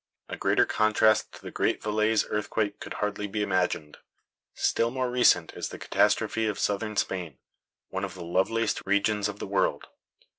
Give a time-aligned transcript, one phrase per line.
[0.29, 3.99] A greater contrast to the great Valais earthquake could hardly be imagined.
[4.55, 7.37] Still more recent is the catastrophe of Southern Spain,
[7.89, 9.89] one of the loveliest regions in the world.